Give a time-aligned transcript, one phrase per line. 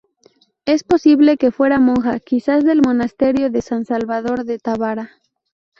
[0.65, 5.11] Es posible que fuera monja, quizás del monasterio de San Salvador de Tábara.